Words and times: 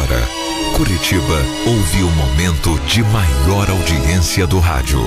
Agora, 0.00 0.26
Curitiba 0.78 1.44
ouve 1.66 2.02
o 2.02 2.10
momento 2.12 2.78
de 2.86 3.02
maior 3.02 3.68
audiência 3.68 4.46
do 4.46 4.58
rádio. 4.58 4.98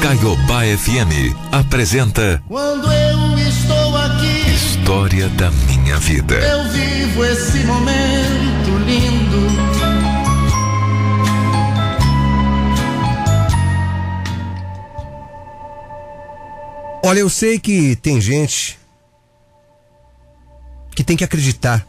Caiobá 0.00 0.62
FM 0.62 1.36
apresenta 1.52 2.42
Quando 2.48 2.90
eu 2.90 3.38
estou 3.38 3.94
aqui, 3.94 4.50
História 4.54 5.28
da 5.28 5.50
Minha 5.50 5.98
Vida. 5.98 6.34
eu 6.34 6.64
vivo 6.70 7.24
esse 7.26 7.58
momento 7.64 8.78
lindo. 8.86 9.46
Olha, 17.04 17.20
eu 17.20 17.28
sei 17.28 17.58
que 17.58 17.94
tem 17.96 18.18
gente 18.18 18.78
que 20.94 21.04
tem 21.04 21.18
que 21.18 21.22
acreditar 21.24 21.86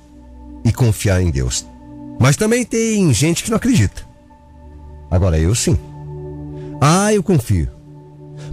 e 0.65 0.73
confiar 0.73 1.21
em 1.21 1.31
Deus. 1.31 1.65
Mas 2.19 2.35
também 2.35 2.65
tem 2.65 3.13
gente 3.13 3.43
que 3.43 3.49
não 3.49 3.57
acredita. 3.57 4.01
Agora 5.09 5.39
eu 5.39 5.53
sim. 5.55 5.77
Ah, 6.81 7.13
eu 7.13 7.23
confio. 7.23 7.69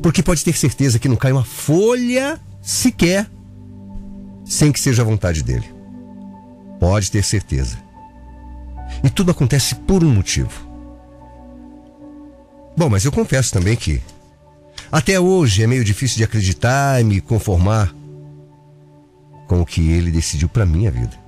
Porque 0.03 0.23
pode 0.23 0.45
ter 0.45 0.57
certeza 0.57 0.99
que 0.99 1.09
não 1.09 1.17
cai 1.17 1.33
uma 1.33 1.45
folha 1.45 2.41
sequer 2.63 3.29
sem 4.45 4.71
que 4.71 4.81
seja 4.81 5.03
a 5.03 5.05
vontade 5.05 5.43
dele. 5.43 5.69
Pode 6.79 7.11
ter 7.11 7.25
certeza. 7.25 7.79
E 9.03 9.11
tudo 9.11 9.31
acontece 9.31 9.75
por 9.75 10.05
um 10.05 10.11
motivo. 10.11 10.69
Bom, 12.77 12.89
mas 12.89 13.05
eu 13.05 13.13
confesso 13.13 13.53
também 13.53 13.77
que 13.77 14.03
até 14.91 15.19
hoje 15.19 15.63
é 15.63 15.67
meio 15.67 15.85
difícil 15.85 16.19
de 16.19 16.25
acreditar 16.25 17.01
e 17.01 17.05
me 17.05 17.21
conformar 17.21 17.95
com 19.47 19.61
o 19.61 19.67
que 19.67 19.91
ele 19.91 20.11
decidiu 20.11 20.49
para 20.49 20.67
minha 20.67 20.91
vida. 20.91 21.24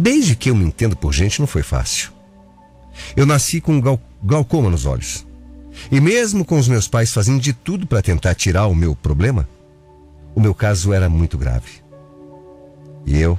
Desde 0.00 0.36
que 0.36 0.48
eu 0.48 0.54
me 0.54 0.64
entendo 0.64 0.94
por 0.94 1.12
gente, 1.12 1.40
não 1.40 1.46
foi 1.48 1.64
fácil. 1.64 2.12
Eu 3.16 3.26
nasci 3.26 3.60
com 3.60 3.80
glau 3.80 4.00
glaucoma 4.22 4.70
nos 4.70 4.86
olhos. 4.86 5.26
E 5.90 6.00
mesmo 6.00 6.44
com 6.44 6.56
os 6.56 6.68
meus 6.68 6.86
pais 6.86 7.12
fazendo 7.12 7.40
de 7.40 7.52
tudo 7.52 7.84
para 7.84 8.00
tentar 8.00 8.36
tirar 8.36 8.68
o 8.68 8.76
meu 8.76 8.94
problema, 8.94 9.48
o 10.36 10.40
meu 10.40 10.54
caso 10.54 10.92
era 10.92 11.08
muito 11.08 11.36
grave. 11.36 11.82
E 13.04 13.18
eu 13.18 13.36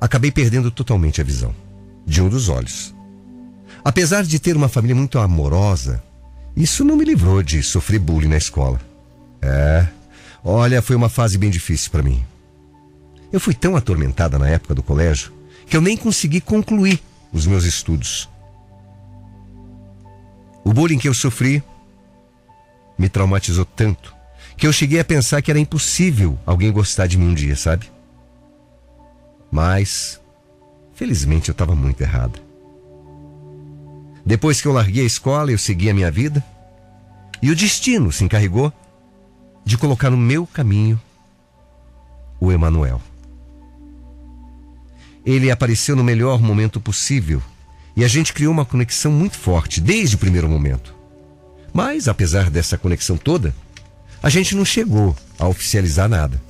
acabei 0.00 0.30
perdendo 0.30 0.70
totalmente 0.70 1.20
a 1.20 1.24
visão 1.24 1.54
de 2.06 2.22
um 2.22 2.30
dos 2.30 2.48
olhos. 2.48 2.94
Apesar 3.84 4.22
de 4.24 4.38
ter 4.38 4.56
uma 4.56 4.68
família 4.68 4.96
muito 4.96 5.18
amorosa, 5.18 6.02
isso 6.56 6.82
não 6.86 6.96
me 6.96 7.04
livrou 7.04 7.42
de 7.42 7.62
sofrer 7.62 7.98
bullying 7.98 8.28
na 8.28 8.38
escola. 8.38 8.80
É, 9.42 9.86
olha, 10.42 10.80
foi 10.80 10.96
uma 10.96 11.10
fase 11.10 11.36
bem 11.36 11.50
difícil 11.50 11.90
para 11.90 12.02
mim. 12.02 12.24
Eu 13.36 13.40
fui 13.40 13.52
tão 13.52 13.76
atormentada 13.76 14.38
na 14.38 14.48
época 14.48 14.74
do 14.74 14.82
colégio 14.82 15.30
que 15.66 15.76
eu 15.76 15.82
nem 15.82 15.94
consegui 15.94 16.40
concluir 16.40 16.98
os 17.30 17.46
meus 17.46 17.64
estudos. 17.64 18.30
O 20.64 20.72
bullying 20.72 20.96
que 20.96 21.06
eu 21.06 21.12
sofri 21.12 21.62
me 22.98 23.10
traumatizou 23.10 23.66
tanto 23.66 24.16
que 24.56 24.66
eu 24.66 24.72
cheguei 24.72 24.98
a 25.00 25.04
pensar 25.04 25.42
que 25.42 25.50
era 25.50 25.60
impossível 25.60 26.38
alguém 26.46 26.72
gostar 26.72 27.06
de 27.06 27.18
mim 27.18 27.28
um 27.28 27.34
dia, 27.34 27.54
sabe? 27.56 27.92
Mas, 29.50 30.18
felizmente, 30.94 31.50
eu 31.50 31.52
estava 31.52 31.74
muito 31.74 32.00
errada. 32.00 32.40
Depois 34.24 34.62
que 34.62 34.66
eu 34.66 34.72
larguei 34.72 35.02
a 35.02 35.06
escola, 35.06 35.52
eu 35.52 35.58
segui 35.58 35.90
a 35.90 35.94
minha 35.94 36.10
vida 36.10 36.42
e 37.42 37.50
o 37.50 37.54
destino 37.54 38.10
se 38.10 38.24
encarregou 38.24 38.72
de 39.62 39.76
colocar 39.76 40.08
no 40.08 40.16
meu 40.16 40.46
caminho 40.46 40.98
o 42.40 42.50
Emanuel. 42.50 42.98
Ele 45.26 45.50
apareceu 45.50 45.96
no 45.96 46.04
melhor 46.04 46.40
momento 46.40 46.80
possível 46.80 47.42
e 47.96 48.04
a 48.04 48.08
gente 48.08 48.32
criou 48.32 48.52
uma 48.52 48.64
conexão 48.64 49.10
muito 49.10 49.36
forte 49.36 49.80
desde 49.80 50.14
o 50.14 50.18
primeiro 50.18 50.48
momento. 50.48 50.94
Mas, 51.72 52.06
apesar 52.06 52.48
dessa 52.48 52.78
conexão 52.78 53.16
toda, 53.16 53.52
a 54.22 54.30
gente 54.30 54.54
não 54.54 54.64
chegou 54.64 55.16
a 55.38 55.48
oficializar 55.48 56.08
nada. 56.08 56.40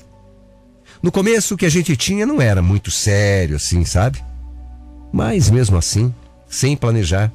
No 1.01 1.11
começo, 1.11 1.55
o 1.55 1.57
que 1.57 1.65
a 1.65 1.69
gente 1.69 1.97
tinha 1.97 2.25
não 2.25 2.39
era 2.39 2.61
muito 2.61 2.91
sério 2.91 3.55
assim, 3.55 3.83
sabe? 3.83 4.23
Mas 5.11 5.49
mesmo 5.49 5.77
assim, 5.77 6.13
sem 6.47 6.77
planejar, 6.77 7.31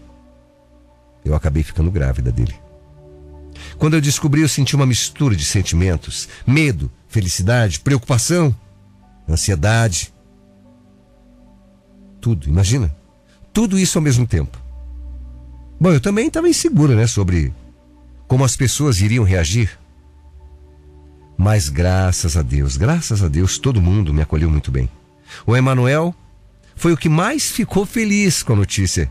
eu 1.24 1.34
acabei 1.34 1.62
ficando 1.62 1.90
grávida 1.90 2.30
dele. 2.30 2.54
Quando 3.78 3.94
eu 3.94 4.00
descobri, 4.00 4.42
eu 4.42 4.48
senti 4.48 4.76
uma 4.76 4.86
mistura 4.86 5.34
de 5.34 5.44
sentimentos: 5.44 6.28
medo, 6.46 6.90
felicidade, 7.08 7.80
preocupação, 7.80 8.54
ansiedade. 9.28 10.12
Tudo, 12.22 12.48
imagina? 12.48 12.94
Tudo 13.52 13.76
isso 13.76 13.98
ao 13.98 14.02
mesmo 14.02 14.28
tempo. 14.28 14.56
Bom, 15.78 15.90
eu 15.90 16.00
também 16.00 16.28
estava 16.28 16.48
insegura, 16.48 16.94
né, 16.94 17.08
sobre 17.08 17.52
como 18.28 18.44
as 18.44 18.54
pessoas 18.54 19.00
iriam 19.00 19.24
reagir. 19.24 19.76
Mas 21.36 21.68
graças 21.68 22.36
a 22.36 22.42
Deus, 22.42 22.76
graças 22.76 23.24
a 23.24 23.28
Deus, 23.28 23.58
todo 23.58 23.82
mundo 23.82 24.14
me 24.14 24.22
acolheu 24.22 24.48
muito 24.48 24.70
bem. 24.70 24.88
O 25.44 25.56
Emanuel 25.56 26.14
foi 26.76 26.92
o 26.92 26.96
que 26.96 27.08
mais 27.08 27.50
ficou 27.50 27.84
feliz 27.84 28.40
com 28.44 28.52
a 28.52 28.56
notícia. 28.56 29.10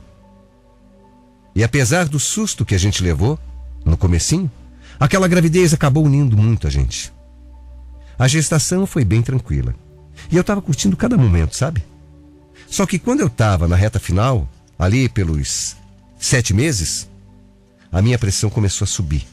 E 1.53 1.65
apesar 1.65 2.07
do 2.07 2.17
susto 2.17 2.63
que 2.63 2.73
a 2.73 2.79
gente 2.79 3.03
levou 3.03 3.37
no 3.83 3.97
comecinho, 3.97 4.49
aquela 4.97 5.27
gravidez 5.27 5.73
acabou 5.73 6.05
unindo 6.05 6.37
muito 6.37 6.65
a 6.65 6.69
gente. 6.69 7.11
A 8.17 8.25
gestação 8.25 8.85
foi 8.85 9.03
bem 9.03 9.21
tranquila. 9.21 9.75
E 10.31 10.37
eu 10.37 10.41
estava 10.41 10.61
curtindo 10.61 10.95
cada 10.95 11.17
momento, 11.17 11.57
sabe? 11.57 11.90
Só 12.71 12.85
que 12.85 12.97
quando 12.97 13.19
eu 13.19 13.27
estava 13.27 13.67
na 13.67 13.75
reta 13.75 13.99
final, 13.99 14.47
ali 14.79 15.09
pelos 15.09 15.75
sete 16.17 16.53
meses, 16.53 17.09
a 17.91 18.01
minha 18.01 18.17
pressão 18.17 18.49
começou 18.49 18.85
a 18.85 18.87
subir. 18.87 19.27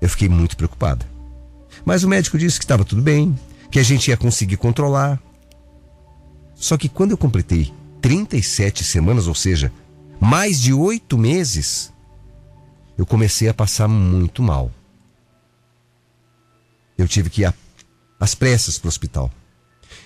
Eu 0.00 0.08
fiquei 0.08 0.28
muito 0.28 0.56
preocupada. 0.56 1.04
Mas 1.84 2.04
o 2.04 2.08
médico 2.08 2.38
disse 2.38 2.60
que 2.60 2.64
estava 2.64 2.84
tudo 2.84 3.02
bem, 3.02 3.36
que 3.72 3.80
a 3.80 3.82
gente 3.82 4.06
ia 4.06 4.16
conseguir 4.16 4.56
controlar. 4.56 5.20
Só 6.54 6.76
que 6.76 6.88
quando 6.88 7.10
eu 7.10 7.18
completei 7.18 7.74
37 8.00 8.84
semanas, 8.84 9.26
ou 9.26 9.34
seja, 9.34 9.72
mais 10.20 10.60
de 10.60 10.72
oito 10.72 11.18
meses, 11.18 11.92
eu 12.96 13.04
comecei 13.04 13.48
a 13.48 13.54
passar 13.54 13.88
muito 13.88 14.44
mal. 14.44 14.70
Eu 16.96 17.08
tive 17.08 17.28
que 17.28 17.42
ir 17.42 17.52
às 18.20 18.32
pressas 18.32 18.78
para 18.78 18.86
o 18.86 18.90
hospital. 18.90 19.28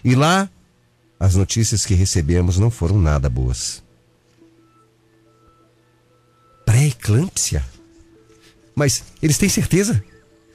E 0.02 0.14
lá, 0.14 0.48
as 1.18 1.34
notícias 1.34 1.84
que 1.84 1.94
recebemos 1.94 2.58
não 2.58 2.70
foram 2.70 2.98
nada 2.98 3.28
boas. 3.28 3.82
Pré-eclâmpsia? 6.64 7.64
Mas 8.74 9.02
eles 9.22 9.38
têm 9.38 9.48
certeza? 9.48 10.02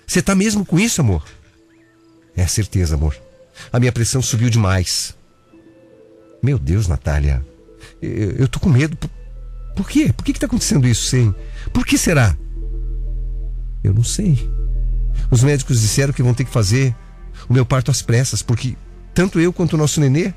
Você 0.07 0.21
tá 0.21 0.33
mesmo 0.35 0.65
com 0.65 0.79
isso, 0.79 1.01
amor? 1.01 1.25
É 2.35 2.47
certeza, 2.47 2.95
amor. 2.95 3.15
A 3.71 3.79
minha 3.79 3.91
pressão 3.91 4.21
subiu 4.21 4.49
demais. 4.49 5.15
Meu 6.41 6.57
Deus, 6.57 6.87
Natália. 6.87 7.45
Eu, 8.01 8.31
eu 8.31 8.47
tô 8.47 8.59
com 8.59 8.69
medo. 8.69 8.95
Por, 8.95 9.09
por 9.75 9.89
quê? 9.89 10.13
Por 10.13 10.23
que, 10.23 10.33
que 10.33 10.39
tá 10.39 10.45
acontecendo 10.45 10.87
isso, 10.87 11.05
sem? 11.07 11.33
Por 11.73 11.85
que 11.85 11.97
será? 11.97 12.37
Eu 13.83 13.93
não 13.93 14.03
sei. 14.03 14.49
Os 15.29 15.43
médicos 15.43 15.81
disseram 15.81 16.13
que 16.13 16.23
vão 16.23 16.33
ter 16.33 16.45
que 16.45 16.51
fazer 16.51 16.95
o 17.49 17.53
meu 17.53 17.65
parto 17.65 17.91
às 17.91 18.01
pressas, 18.01 18.41
porque 18.41 18.77
tanto 19.13 19.39
eu 19.39 19.51
quanto 19.51 19.73
o 19.73 19.77
nosso 19.77 19.99
nenê, 19.99 20.33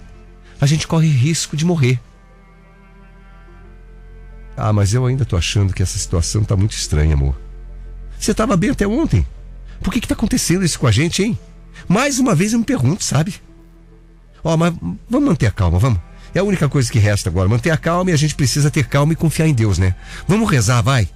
a 0.61 0.67
gente 0.67 0.87
corre 0.87 1.09
risco 1.09 1.57
de 1.57 1.65
morrer. 1.65 2.01
Ah, 4.57 4.73
mas 4.73 4.95
eu 4.95 5.05
ainda 5.05 5.25
tô 5.25 5.37
achando 5.37 5.75
que 5.75 5.83
essa 5.83 5.99
situação 5.99 6.43
tá 6.43 6.57
muito 6.57 6.73
estranha, 6.73 7.15
amor. 7.15 7.39
Você 8.19 8.33
tava 8.33 8.57
bem 8.57 8.71
até 8.71 8.87
ontem. 8.87 9.27
Por 9.83 9.93
que 9.93 10.01
que 10.01 10.09
tá 10.09 10.15
acontecendo 10.15 10.65
isso 10.65 10.79
com 10.79 10.87
a 10.87 10.91
gente, 10.91 11.23
hein? 11.23 11.39
Mais 11.87 12.19
uma 12.19 12.35
vez 12.35 12.53
eu 12.53 12.59
me 12.59 12.65
pergunto, 12.65 13.05
sabe? 13.05 13.35
Ó, 14.43 14.57
mas 14.57 14.75
vamos 15.09 15.29
manter 15.29 15.47
a 15.47 15.51
calma, 15.51 15.79
vamos. 15.79 16.01
É 16.35 16.39
a 16.39 16.45
única 16.45 16.69
coisa 16.69 16.91
que 16.91 16.99
resta 16.99 17.29
agora, 17.29 17.49
manter 17.49 17.71
a 17.71 17.77
calma 17.77 18.11
e 18.11 18.15
a 18.15 18.17
gente 18.17 18.35
precisa 18.35 18.71
ter 18.71 18.87
calma 18.87 19.13
e 19.13 19.17
confiar 19.17 19.47
em 19.47 19.55
Deus, 19.55 19.79
né? 19.79 19.95
Vamos 20.27 20.51
rezar, 20.51 20.83
vai. 20.83 21.09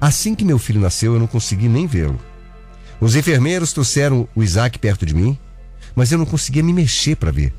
Assim 0.00 0.34
que 0.34 0.44
meu 0.44 0.58
filho 0.58 0.80
nasceu, 0.80 1.14
eu 1.14 1.20
não 1.20 1.26
consegui 1.28 1.68
nem 1.68 1.86
vê-lo. 1.86 2.18
Os 3.00 3.14
enfermeiros 3.14 3.72
trouxeram 3.72 4.28
o 4.34 4.42
Isaac 4.42 4.78
perto 4.78 5.06
de 5.06 5.14
mim, 5.14 5.38
mas 5.94 6.10
eu 6.10 6.18
não 6.18 6.26
conseguia 6.26 6.62
me 6.62 6.72
mexer 6.72 7.16
para 7.16 7.30
ver. 7.30 7.52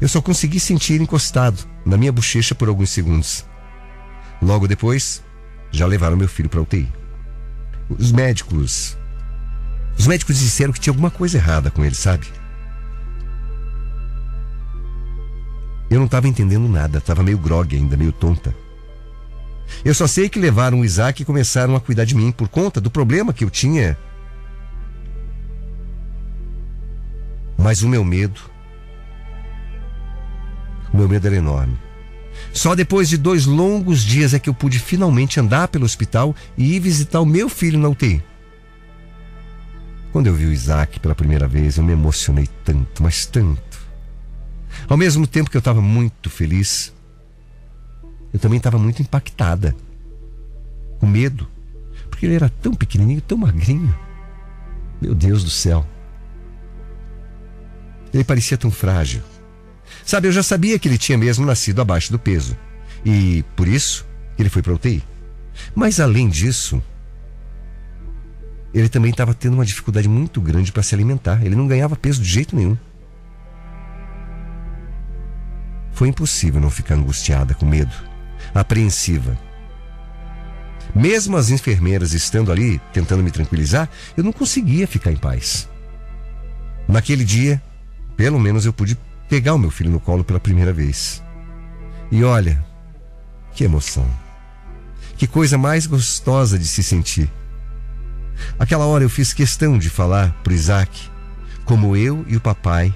Eu 0.00 0.08
só 0.08 0.20
consegui 0.20 0.60
sentir 0.60 0.94
ele 0.94 1.04
encostado 1.04 1.64
na 1.84 1.96
minha 1.96 2.12
bochecha 2.12 2.54
por 2.54 2.68
alguns 2.68 2.90
segundos. 2.90 3.44
Logo 4.40 4.68
depois, 4.68 5.22
já 5.70 5.86
levaram 5.86 6.16
meu 6.16 6.28
filho 6.28 6.48
para 6.48 6.60
UTI. 6.60 6.88
Os 7.88 8.12
médicos. 8.12 8.96
Os 9.98 10.06
médicos 10.06 10.38
disseram 10.38 10.72
que 10.72 10.80
tinha 10.80 10.92
alguma 10.92 11.10
coisa 11.10 11.38
errada 11.38 11.70
com 11.70 11.84
ele, 11.84 11.94
sabe? 11.94 12.28
Eu 15.90 15.98
não 15.98 16.06
estava 16.06 16.28
entendendo 16.28 16.68
nada, 16.68 16.98
estava 16.98 17.22
meio 17.22 17.38
grogue 17.38 17.76
ainda, 17.76 17.96
meio 17.96 18.12
tonta. 18.12 18.54
Eu 19.84 19.94
só 19.94 20.06
sei 20.06 20.28
que 20.28 20.38
levaram 20.38 20.80
o 20.80 20.84
Isaac 20.84 21.22
e 21.22 21.24
começaram 21.24 21.74
a 21.74 21.80
cuidar 21.80 22.04
de 22.04 22.14
mim 22.14 22.30
por 22.30 22.48
conta 22.48 22.80
do 22.80 22.90
problema 22.90 23.32
que 23.32 23.44
eu 23.44 23.50
tinha. 23.50 23.98
Mas 27.68 27.82
o 27.82 27.88
meu 27.88 28.02
medo, 28.02 28.40
o 30.90 30.96
meu 30.96 31.06
medo 31.06 31.26
era 31.26 31.36
enorme. 31.36 31.76
Só 32.50 32.74
depois 32.74 33.10
de 33.10 33.18
dois 33.18 33.44
longos 33.44 34.00
dias 34.00 34.32
é 34.32 34.38
que 34.38 34.48
eu 34.48 34.54
pude 34.54 34.78
finalmente 34.78 35.38
andar 35.38 35.68
pelo 35.68 35.84
hospital 35.84 36.34
e 36.56 36.76
ir 36.76 36.80
visitar 36.80 37.20
o 37.20 37.26
meu 37.26 37.46
filho 37.46 37.78
na 37.78 37.90
UTI. 37.90 38.24
Quando 40.12 40.28
eu 40.28 40.34
vi 40.34 40.46
o 40.46 40.52
Isaac 40.52 40.98
pela 40.98 41.14
primeira 41.14 41.46
vez, 41.46 41.76
eu 41.76 41.84
me 41.84 41.92
emocionei 41.92 42.48
tanto, 42.64 43.02
mas 43.02 43.26
tanto. 43.26 43.78
Ao 44.88 44.96
mesmo 44.96 45.26
tempo 45.26 45.50
que 45.50 45.56
eu 45.58 45.60
estava 45.60 45.82
muito 45.82 46.30
feliz, 46.30 46.90
eu 48.32 48.40
também 48.40 48.56
estava 48.56 48.78
muito 48.78 49.02
impactada, 49.02 49.76
com 50.98 51.06
medo, 51.06 51.46
porque 52.08 52.24
ele 52.24 52.34
era 52.34 52.48
tão 52.48 52.72
pequenininho, 52.72 53.20
tão 53.20 53.36
magrinho. 53.36 53.94
Meu 55.02 55.14
Deus 55.14 55.44
do 55.44 55.50
céu. 55.50 55.86
Ele 58.12 58.24
parecia 58.24 58.56
tão 58.56 58.70
frágil. 58.70 59.22
Sabe, 60.04 60.28
eu 60.28 60.32
já 60.32 60.42
sabia 60.42 60.78
que 60.78 60.88
ele 60.88 60.98
tinha 60.98 61.18
mesmo 61.18 61.44
nascido 61.44 61.80
abaixo 61.80 62.10
do 62.10 62.18
peso. 62.18 62.56
E 63.04 63.44
por 63.54 63.68
isso 63.68 64.06
ele 64.38 64.48
foi 64.48 64.62
para 64.62 64.72
UTI. 64.72 65.02
Mas 65.74 66.00
além 66.00 66.28
disso, 66.28 66.82
ele 68.72 68.88
também 68.88 69.10
estava 69.10 69.34
tendo 69.34 69.54
uma 69.54 69.64
dificuldade 69.64 70.08
muito 70.08 70.40
grande 70.40 70.72
para 70.72 70.82
se 70.82 70.94
alimentar. 70.94 71.44
Ele 71.44 71.56
não 71.56 71.66
ganhava 71.66 71.96
peso 71.96 72.22
de 72.22 72.28
jeito 72.28 72.54
nenhum. 72.54 72.76
Foi 75.92 76.08
impossível 76.08 76.60
não 76.60 76.70
ficar 76.70 76.94
angustiada, 76.94 77.54
com 77.54 77.66
medo, 77.66 77.92
apreensiva. 78.54 79.36
Mesmo 80.94 81.36
as 81.36 81.50
enfermeiras 81.50 82.12
estando 82.12 82.52
ali 82.52 82.80
tentando 82.92 83.22
me 83.22 83.30
tranquilizar, 83.30 83.88
eu 84.16 84.22
não 84.22 84.32
conseguia 84.32 84.86
ficar 84.86 85.10
em 85.10 85.16
paz. 85.16 85.68
Naquele 86.86 87.24
dia, 87.24 87.60
pelo 88.18 88.40
menos 88.40 88.66
eu 88.66 88.72
pude 88.72 88.98
pegar 89.28 89.54
o 89.54 89.58
meu 89.58 89.70
filho 89.70 89.92
no 89.92 90.00
colo 90.00 90.24
pela 90.24 90.40
primeira 90.40 90.72
vez. 90.72 91.22
E 92.10 92.24
olha, 92.24 92.66
que 93.54 93.62
emoção. 93.62 94.10
Que 95.16 95.24
coisa 95.24 95.56
mais 95.56 95.86
gostosa 95.86 96.58
de 96.58 96.66
se 96.66 96.82
sentir. 96.82 97.30
Aquela 98.58 98.86
hora 98.86 99.04
eu 99.04 99.08
fiz 99.08 99.32
questão 99.32 99.78
de 99.78 99.88
falar 99.88 100.32
para 100.42 100.52
Isaac 100.52 101.08
como 101.64 101.96
eu 101.96 102.24
e 102.26 102.34
o 102.34 102.40
papai 102.40 102.92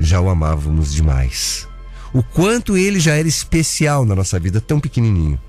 já 0.00 0.20
o 0.20 0.28
amávamos 0.28 0.92
demais. 0.92 1.68
O 2.12 2.20
quanto 2.20 2.76
ele 2.76 2.98
já 2.98 3.14
era 3.14 3.28
especial 3.28 4.04
na 4.04 4.16
nossa 4.16 4.40
vida, 4.40 4.60
tão 4.60 4.80
pequenininho. 4.80 5.40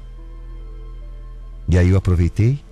E 1.67 1.75
aí 1.75 1.89
eu 1.89 1.97
aproveitei 1.97 2.63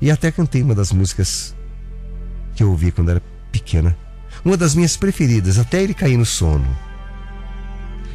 e 0.00 0.10
até 0.10 0.32
cantei 0.32 0.60
uma 0.60 0.74
das 0.74 0.90
músicas 0.90 1.54
que 2.56 2.64
eu 2.64 2.70
ouvi 2.70 2.90
quando 2.90 3.12
era 3.12 3.22
pequena. 3.52 3.96
Uma 4.46 4.56
das 4.56 4.76
minhas 4.76 4.96
preferidas, 4.96 5.58
até 5.58 5.82
ele 5.82 5.92
cair 5.92 6.16
no 6.16 6.24
sono. 6.24 6.68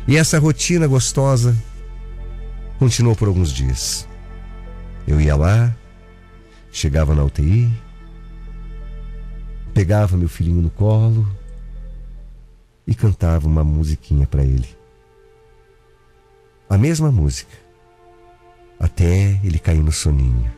E 0.08 0.16
essa 0.16 0.40
rotina 0.40 0.88
gostosa 0.88 1.54
continuou 2.80 3.18
por 3.18 3.28
alguns 3.28 3.52
dias. 3.52 4.08
Eu 5.06 5.20
ia 5.20 5.36
lá, 5.36 5.76
chegava 6.72 7.14
na 7.14 7.26
UTI, 7.26 7.70
pegava 9.74 10.16
meu 10.16 10.30
filhinho 10.30 10.62
no 10.62 10.70
colo 10.70 11.28
e 12.88 12.96
cantava 12.96 13.46
uma 13.46 13.66
musiquinha 13.66 14.26
para 14.26 14.46
ele. 14.46 14.70
A 16.70 16.78
mesma 16.78 17.12
música, 17.12 17.58
até 18.80 19.38
ele 19.44 19.60
cair 19.60 19.84
no 19.84 19.92
soninho. 19.92 20.50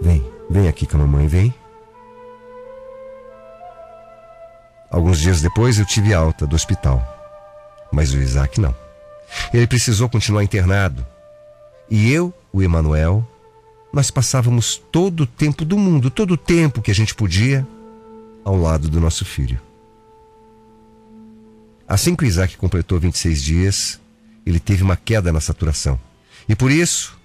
Vem, 0.00 0.24
vem 0.48 0.68
aqui 0.68 0.86
com 0.86 0.98
a 0.98 1.00
mamãe, 1.00 1.26
vem. 1.26 1.63
Alguns 4.94 5.18
dias 5.18 5.40
depois 5.40 5.76
eu 5.76 5.84
tive 5.84 6.14
alta 6.14 6.46
do 6.46 6.54
hospital, 6.54 7.02
mas 7.90 8.14
o 8.14 8.16
Isaac 8.16 8.60
não. 8.60 8.72
Ele 9.52 9.66
precisou 9.66 10.08
continuar 10.08 10.44
internado 10.44 11.04
e 11.90 12.12
eu, 12.12 12.32
o 12.52 12.62
Emanuel, 12.62 13.28
nós 13.92 14.08
passávamos 14.08 14.80
todo 14.92 15.24
o 15.24 15.26
tempo 15.26 15.64
do 15.64 15.76
mundo, 15.76 16.12
todo 16.12 16.34
o 16.34 16.36
tempo 16.36 16.80
que 16.80 16.92
a 16.92 16.94
gente 16.94 17.12
podia, 17.12 17.66
ao 18.44 18.56
lado 18.56 18.88
do 18.88 19.00
nosso 19.00 19.24
filho. 19.24 19.60
Assim 21.88 22.14
que 22.14 22.22
o 22.22 22.26
Isaac 22.28 22.56
completou 22.56 23.00
26 23.00 23.42
dias, 23.42 24.00
ele 24.46 24.60
teve 24.60 24.84
uma 24.84 24.96
queda 24.96 25.32
na 25.32 25.40
saturação. 25.40 25.98
E 26.48 26.54
por 26.54 26.70
isso, 26.70 27.18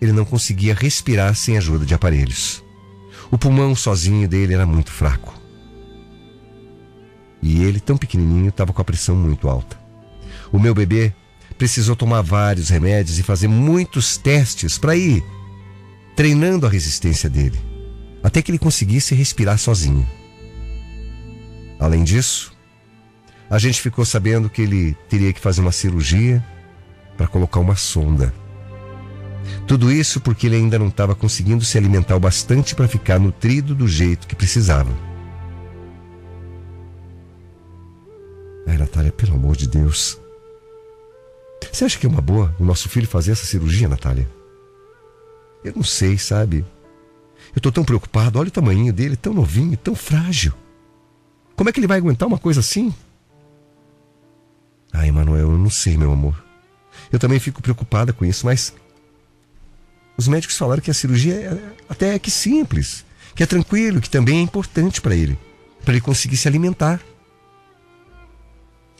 ele 0.00 0.10
não 0.10 0.24
conseguia 0.24 0.74
respirar 0.74 1.36
sem 1.36 1.56
ajuda 1.56 1.86
de 1.86 1.94
aparelhos. 1.94 2.64
O 3.30 3.38
pulmão 3.38 3.76
sozinho 3.76 4.26
dele 4.26 4.54
era 4.54 4.66
muito 4.66 4.90
fraco. 4.90 5.43
E 7.44 7.62
ele, 7.62 7.78
tão 7.78 7.98
pequenininho, 7.98 8.48
estava 8.48 8.72
com 8.72 8.80
a 8.80 8.84
pressão 8.84 9.14
muito 9.14 9.50
alta. 9.50 9.78
O 10.50 10.58
meu 10.58 10.74
bebê 10.74 11.12
precisou 11.58 11.94
tomar 11.94 12.22
vários 12.22 12.70
remédios 12.70 13.18
e 13.18 13.22
fazer 13.22 13.48
muitos 13.48 14.16
testes 14.16 14.78
para 14.78 14.96
ir 14.96 15.22
treinando 16.16 16.66
a 16.66 16.70
resistência 16.70 17.28
dele, 17.28 17.60
até 18.22 18.40
que 18.40 18.50
ele 18.50 18.58
conseguisse 18.58 19.14
respirar 19.14 19.58
sozinho. 19.58 20.08
Além 21.78 22.02
disso, 22.02 22.50
a 23.50 23.58
gente 23.58 23.82
ficou 23.82 24.06
sabendo 24.06 24.48
que 24.48 24.62
ele 24.62 24.96
teria 25.10 25.30
que 25.30 25.40
fazer 25.40 25.60
uma 25.60 25.70
cirurgia 25.70 26.42
para 27.14 27.26
colocar 27.26 27.60
uma 27.60 27.76
sonda. 27.76 28.32
Tudo 29.66 29.92
isso 29.92 30.18
porque 30.18 30.46
ele 30.46 30.56
ainda 30.56 30.78
não 30.78 30.88
estava 30.88 31.14
conseguindo 31.14 31.62
se 31.62 31.76
alimentar 31.76 32.16
o 32.16 32.20
bastante 32.20 32.74
para 32.74 32.88
ficar 32.88 33.20
nutrido 33.20 33.74
do 33.74 33.86
jeito 33.86 34.26
que 34.26 34.34
precisava. 34.34 35.13
Ai, 38.74 38.78
Natália, 38.78 39.12
pelo 39.12 39.34
amor 39.34 39.54
de 39.54 39.68
Deus. 39.68 40.18
Você 41.72 41.84
acha 41.84 41.96
que 41.96 42.06
é 42.06 42.08
uma 42.08 42.20
boa 42.20 42.52
o 42.58 42.64
nosso 42.64 42.88
filho 42.88 43.06
fazer 43.06 43.30
essa 43.30 43.46
cirurgia, 43.46 43.88
Natália? 43.88 44.28
Eu 45.62 45.72
não 45.76 45.84
sei, 45.84 46.18
sabe? 46.18 46.66
Eu 47.54 47.60
tô 47.62 47.70
tão 47.70 47.84
preocupado. 47.84 48.36
Olha 48.36 48.48
o 48.48 48.50
tamanho 48.50 48.92
dele, 48.92 49.14
tão 49.14 49.32
novinho, 49.32 49.76
tão 49.76 49.94
frágil. 49.94 50.52
Como 51.54 51.70
é 51.70 51.72
que 51.72 51.78
ele 51.78 51.86
vai 51.86 51.98
aguentar 51.98 52.26
uma 52.26 52.36
coisa 52.36 52.58
assim? 52.58 52.92
Ai, 54.92 55.12
Manuel, 55.12 55.52
eu 55.52 55.58
não 55.58 55.70
sei, 55.70 55.96
meu 55.96 56.10
amor. 56.10 56.44
Eu 57.12 57.20
também 57.20 57.38
fico 57.38 57.62
preocupada 57.62 58.12
com 58.12 58.24
isso, 58.24 58.44
mas 58.44 58.74
os 60.16 60.26
médicos 60.26 60.58
falaram 60.58 60.82
que 60.82 60.90
a 60.90 60.94
cirurgia 60.94 61.34
é 61.34 61.74
até 61.88 62.18
que 62.18 62.30
simples, 62.30 63.04
que 63.36 63.42
é 63.44 63.46
tranquilo, 63.46 64.00
que 64.00 64.10
também 64.10 64.38
é 64.38 64.42
importante 64.42 65.00
para 65.00 65.14
ele, 65.14 65.38
para 65.84 65.94
ele 65.94 66.00
conseguir 66.00 66.36
se 66.36 66.48
alimentar. 66.48 67.00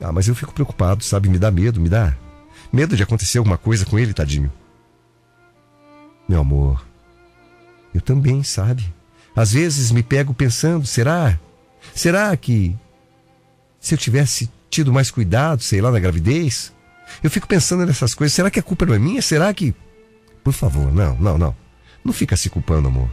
Ah, 0.04 0.12
mas 0.12 0.28
eu 0.28 0.34
fico 0.34 0.52
preocupado, 0.52 1.02
sabe? 1.02 1.30
Me 1.30 1.38
dá 1.38 1.50
medo, 1.50 1.80
me 1.80 1.88
dá 1.88 2.14
Medo 2.70 2.96
de 2.96 3.02
acontecer 3.02 3.38
alguma 3.38 3.56
coisa 3.56 3.87
com 3.87 3.99
ele, 3.99 4.12
tadinho. 4.12 4.52
Meu 6.28 6.40
amor, 6.40 6.84
eu 7.94 8.00
também, 8.00 8.42
sabe? 8.42 8.92
Às 9.34 9.52
vezes 9.52 9.90
me 9.90 10.02
pego 10.02 10.34
pensando, 10.34 10.84
será? 10.84 11.38
Será 11.94 12.37
que 12.37 12.76
se 13.80 13.94
eu 13.94 13.99
tivesse 13.99 14.50
tido 14.68 14.92
mais 14.92 15.11
cuidado, 15.11 15.62
sei 15.62 15.80
lá, 15.80 15.90
na 15.90 16.00
gravidez? 16.00 16.73
Eu 17.23 17.30
fico 17.30 17.46
pensando 17.46 17.87
nessas 17.87 18.14
coisas. 18.14 18.34
Será 18.34 18.50
que 18.50 18.58
a 18.58 18.62
culpa 18.62 18.84
não 18.84 18.94
é 18.94 18.99
minha? 18.99 19.23
Será 19.23 19.54
que. 19.54 19.75
Por 20.42 20.52
favor, 20.52 20.92
não, 20.92 21.16
não, 21.16 21.38
não. 21.38 21.56
Não 22.04 22.12
fica 22.12 22.37
se 22.37 22.50
culpando, 22.50 22.88
amor. 22.88 23.08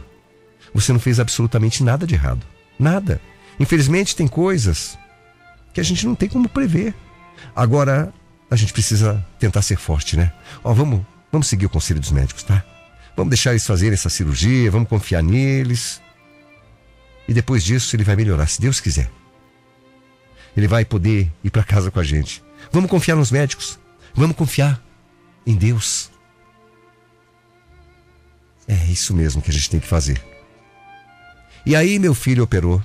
Você 0.74 0.92
não 0.92 1.00
fez 1.00 1.20
absolutamente 1.20 1.82
nada 1.82 2.06
de 2.06 2.14
errado. 2.14 2.44
Nada. 2.78 3.20
Infelizmente, 3.60 4.16
tem 4.16 4.26
coisas 4.26 4.98
que 5.72 5.80
a 5.80 5.84
gente 5.84 6.06
não 6.06 6.14
tem 6.14 6.28
como 6.28 6.48
prever. 6.48 6.94
Agora, 7.54 8.12
a 8.50 8.56
gente 8.56 8.72
precisa 8.72 9.24
tentar 9.38 9.62
ser 9.62 9.76
forte, 9.76 10.16
né? 10.16 10.32
Ó, 10.62 10.72
vamos, 10.72 11.04
vamos 11.30 11.46
seguir 11.46 11.66
o 11.66 11.70
conselho 11.70 12.00
dos 12.00 12.10
médicos, 12.10 12.42
tá? 12.42 12.64
Vamos 13.16 13.30
deixar 13.30 13.50
eles 13.50 13.66
fazerem 13.66 13.94
essa 13.94 14.08
cirurgia, 14.08 14.70
vamos 14.70 14.88
confiar 14.88 15.22
neles. 15.22 16.00
E 17.26 17.34
depois 17.34 17.64
disso 17.64 17.94
ele 17.96 18.04
vai 18.04 18.16
melhorar, 18.16 18.46
se 18.46 18.60
Deus 18.60 18.80
quiser. 18.80 19.10
Ele 20.56 20.68
vai 20.68 20.84
poder 20.84 21.32
ir 21.42 21.50
para 21.50 21.62
casa 21.62 21.90
com 21.90 21.98
a 21.98 22.04
gente. 22.04 22.42
Vamos 22.70 22.90
confiar 22.90 23.16
nos 23.16 23.30
médicos. 23.30 23.78
Vamos 24.14 24.36
confiar 24.36 24.82
em 25.46 25.56
Deus. 25.56 26.10
É 28.68 28.74
isso 28.86 29.14
mesmo 29.14 29.42
que 29.42 29.50
a 29.50 29.54
gente 29.54 29.70
tem 29.70 29.80
que 29.80 29.86
fazer. 29.86 30.22
E 31.64 31.74
aí 31.74 31.98
meu 31.98 32.14
filho 32.14 32.44
operou. 32.44 32.82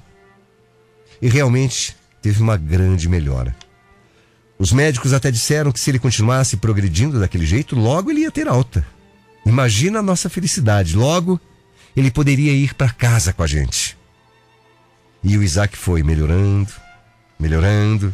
E 1.21 1.27
realmente 1.27 1.95
teve 2.27 2.43
uma 2.43 2.57
grande 2.57 3.07
melhora. 3.07 3.55
Os 4.59 4.73
médicos 4.73 5.13
até 5.13 5.31
disseram 5.31 5.71
que 5.71 5.79
se 5.79 5.89
ele 5.89 5.97
continuasse 5.97 6.57
progredindo 6.57 7.21
daquele 7.21 7.45
jeito, 7.45 7.73
logo 7.73 8.11
ele 8.11 8.21
ia 8.21 8.31
ter 8.31 8.49
alta. 8.49 8.85
Imagina 9.45 9.99
a 9.99 10.03
nossa 10.03 10.29
felicidade. 10.29 10.93
Logo, 10.93 11.39
ele 11.95 12.11
poderia 12.11 12.51
ir 12.51 12.73
para 12.73 12.89
casa 12.89 13.31
com 13.31 13.43
a 13.43 13.47
gente. 13.47 13.97
E 15.23 15.37
o 15.37 15.43
Isaac 15.43 15.77
foi 15.77 16.03
melhorando, 16.03 16.73
melhorando, 17.39 18.13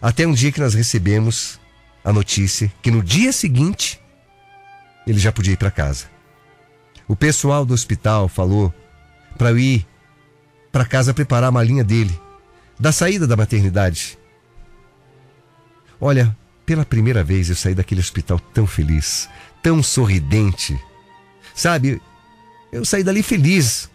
até 0.00 0.26
um 0.26 0.32
dia 0.32 0.50
que 0.50 0.60
nós 0.60 0.72
recebemos 0.72 1.60
a 2.02 2.14
notícia 2.14 2.72
que 2.80 2.90
no 2.90 3.02
dia 3.02 3.30
seguinte 3.30 4.00
ele 5.06 5.18
já 5.18 5.30
podia 5.30 5.52
ir 5.52 5.58
para 5.58 5.70
casa. 5.70 6.06
O 7.06 7.14
pessoal 7.14 7.66
do 7.66 7.74
hospital 7.74 8.26
falou 8.26 8.72
para 9.36 9.50
eu 9.50 9.58
ir 9.58 9.86
para 10.72 10.86
casa 10.86 11.12
preparar 11.12 11.50
a 11.50 11.52
malinha 11.52 11.84
dele, 11.84 12.18
da 12.82 12.90
saída 12.90 13.28
da 13.28 13.36
maternidade. 13.36 14.18
Olha, 16.00 16.36
pela 16.66 16.84
primeira 16.84 17.22
vez 17.22 17.48
eu 17.48 17.54
saí 17.54 17.76
daquele 17.76 18.00
hospital 18.00 18.40
tão 18.40 18.66
feliz, 18.66 19.28
tão 19.62 19.80
sorridente. 19.80 20.76
Sabe, 21.54 22.02
eu 22.72 22.84
saí 22.84 23.04
dali 23.04 23.22
feliz. 23.22 23.88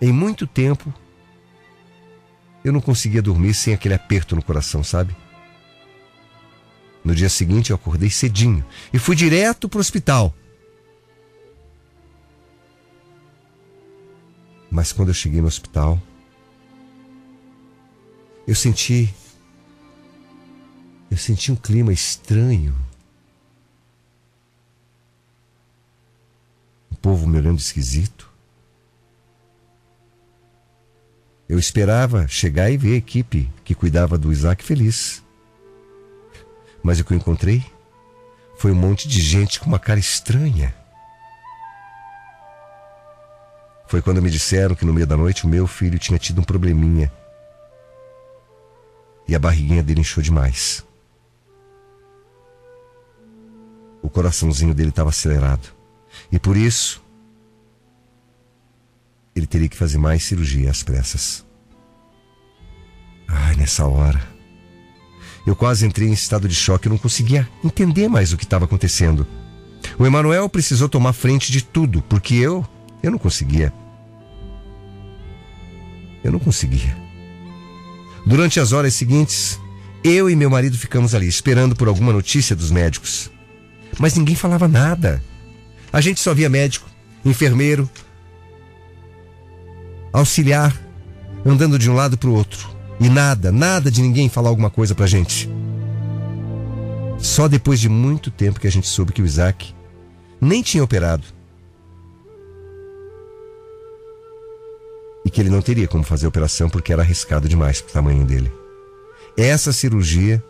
Em 0.00 0.10
muito 0.10 0.46
tempo, 0.46 0.90
eu 2.64 2.72
não 2.72 2.80
conseguia 2.80 3.20
dormir 3.20 3.52
sem 3.52 3.74
aquele 3.74 3.92
aperto 3.92 4.34
no 4.34 4.42
coração, 4.42 4.82
sabe? 4.82 5.14
No 7.04 7.14
dia 7.14 7.28
seguinte 7.28 7.68
eu 7.68 7.76
acordei 7.76 8.08
cedinho 8.08 8.64
e 8.94 8.98
fui 8.98 9.14
direto 9.14 9.68
para 9.68 9.76
o 9.76 9.80
hospital. 9.80 10.34
Mas 14.72 14.90
quando 14.90 15.08
eu 15.08 15.14
cheguei 15.14 15.42
no 15.42 15.46
hospital, 15.46 16.00
eu 18.46 18.54
senti. 18.54 19.14
Eu 21.10 21.18
senti 21.18 21.52
um 21.52 21.56
clima 21.56 21.92
estranho. 21.92 22.74
O 26.90 26.96
povo 26.96 27.28
me 27.28 27.36
olhando 27.36 27.58
esquisito. 27.58 28.32
Eu 31.46 31.58
esperava 31.58 32.26
chegar 32.26 32.70
e 32.70 32.78
ver 32.78 32.94
a 32.94 32.96
equipe 32.96 33.52
que 33.62 33.74
cuidava 33.74 34.16
do 34.16 34.32
Isaac 34.32 34.64
feliz. 34.64 35.22
Mas 36.82 36.98
o 36.98 37.04
que 37.04 37.12
eu 37.12 37.18
encontrei 37.18 37.62
foi 38.56 38.72
um 38.72 38.76
monte 38.76 39.06
de 39.06 39.20
gente 39.20 39.60
com 39.60 39.66
uma 39.66 39.78
cara 39.78 40.00
estranha. 40.00 40.74
Foi 43.92 44.00
quando 44.00 44.22
me 44.22 44.30
disseram 44.30 44.74
que 44.74 44.86
no 44.86 44.94
meio 44.94 45.06
da 45.06 45.18
noite 45.18 45.44
o 45.44 45.48
meu 45.48 45.66
filho 45.66 45.98
tinha 45.98 46.18
tido 46.18 46.40
um 46.40 46.44
probleminha. 46.44 47.12
E 49.28 49.34
a 49.34 49.38
barriguinha 49.38 49.82
dele 49.82 50.00
inchou 50.00 50.22
demais. 50.22 50.82
O 54.00 54.08
coraçãozinho 54.08 54.72
dele 54.72 54.88
estava 54.88 55.10
acelerado. 55.10 55.68
E 56.32 56.38
por 56.38 56.56
isso, 56.56 57.04
ele 59.36 59.46
teria 59.46 59.68
que 59.68 59.76
fazer 59.76 59.98
mais 59.98 60.24
cirurgia 60.24 60.70
às 60.70 60.82
pressas. 60.82 61.44
Ai, 63.28 63.56
nessa 63.56 63.86
hora. 63.86 64.26
Eu 65.46 65.54
quase 65.54 65.84
entrei 65.84 66.08
em 66.08 66.14
estado 66.14 66.48
de 66.48 66.54
choque, 66.54 66.88
eu 66.88 66.90
não 66.92 66.98
conseguia 66.98 67.46
entender 67.62 68.08
mais 68.08 68.32
o 68.32 68.38
que 68.38 68.44
estava 68.44 68.64
acontecendo. 68.64 69.26
O 69.98 70.06
Emanuel 70.06 70.48
precisou 70.48 70.88
tomar 70.88 71.12
frente 71.12 71.52
de 71.52 71.62
tudo, 71.62 72.00
porque 72.08 72.34
eu, 72.36 72.66
eu 73.02 73.10
não 73.10 73.18
conseguia. 73.18 73.70
Eu 76.22 76.32
não 76.32 76.38
conseguia. 76.38 76.96
Durante 78.24 78.60
as 78.60 78.72
horas 78.72 78.94
seguintes, 78.94 79.58
eu 80.04 80.30
e 80.30 80.36
meu 80.36 80.50
marido 80.50 80.78
ficamos 80.78 81.14
ali 81.14 81.26
esperando 81.26 81.74
por 81.74 81.88
alguma 81.88 82.12
notícia 82.12 82.54
dos 82.54 82.70
médicos. 82.70 83.30
Mas 83.98 84.16
ninguém 84.16 84.34
falava 84.34 84.68
nada. 84.68 85.22
A 85.92 86.00
gente 86.00 86.20
só 86.20 86.32
via 86.32 86.48
médico, 86.48 86.88
enfermeiro, 87.24 87.88
auxiliar, 90.12 90.74
andando 91.44 91.78
de 91.78 91.90
um 91.90 91.94
lado 91.94 92.16
para 92.16 92.28
o 92.28 92.34
outro. 92.34 92.68
E 93.00 93.08
nada, 93.08 93.50
nada 93.50 93.90
de 93.90 94.00
ninguém 94.00 94.28
falar 94.28 94.48
alguma 94.48 94.70
coisa 94.70 94.94
pra 94.94 95.06
gente. 95.06 95.50
Só 97.18 97.48
depois 97.48 97.80
de 97.80 97.88
muito 97.88 98.30
tempo 98.30 98.60
que 98.60 98.66
a 98.66 98.70
gente 98.70 98.86
soube 98.86 99.12
que 99.12 99.22
o 99.22 99.26
Isaac 99.26 99.74
nem 100.40 100.62
tinha 100.62 100.82
operado. 100.82 101.24
E 105.24 105.30
que 105.30 105.40
ele 105.40 105.50
não 105.50 105.62
teria 105.62 105.86
como 105.86 106.04
fazer 106.04 106.26
a 106.26 106.28
operação 106.28 106.68
porque 106.68 106.92
era 106.92 107.02
arriscado 107.02 107.48
demais 107.48 107.80
pro 107.80 107.92
tamanho 107.92 108.24
dele. 108.24 108.52
Essa 109.36 109.72
cirurgia, 109.72 110.42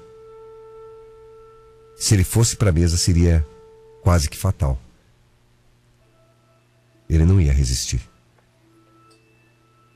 se 1.96 2.14
ele 2.14 2.24
fosse 2.24 2.56
para 2.56 2.70
a 2.70 2.72
mesa, 2.72 2.96
seria 2.96 3.46
quase 4.02 4.28
que 4.28 4.36
fatal. 4.36 4.80
Ele 7.08 7.24
não 7.24 7.40
ia 7.40 7.52
resistir. 7.52 8.00